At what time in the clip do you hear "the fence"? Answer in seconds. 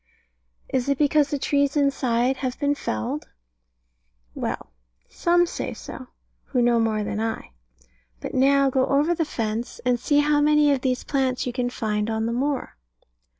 9.13-9.79